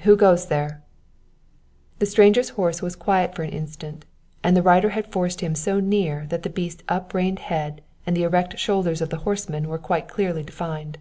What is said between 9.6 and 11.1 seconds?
were quite clearly defined.